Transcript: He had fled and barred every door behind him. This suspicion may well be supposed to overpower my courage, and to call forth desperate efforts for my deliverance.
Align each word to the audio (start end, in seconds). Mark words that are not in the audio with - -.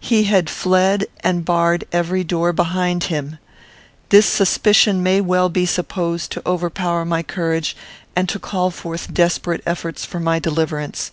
He 0.00 0.24
had 0.24 0.50
fled 0.50 1.06
and 1.20 1.44
barred 1.44 1.86
every 1.92 2.24
door 2.24 2.52
behind 2.52 3.04
him. 3.04 3.38
This 4.08 4.26
suspicion 4.26 5.04
may 5.04 5.20
well 5.20 5.48
be 5.48 5.66
supposed 5.66 6.32
to 6.32 6.42
overpower 6.44 7.04
my 7.04 7.22
courage, 7.22 7.76
and 8.16 8.28
to 8.28 8.40
call 8.40 8.72
forth 8.72 9.14
desperate 9.14 9.62
efforts 9.64 10.04
for 10.04 10.18
my 10.18 10.40
deliverance. 10.40 11.12